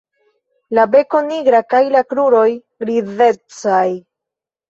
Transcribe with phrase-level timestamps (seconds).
[0.77, 2.47] La beko nigra kaj la kruroj
[2.85, 3.85] grizecaj.